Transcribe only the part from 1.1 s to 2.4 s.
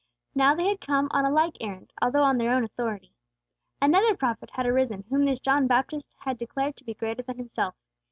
on a like errand, although on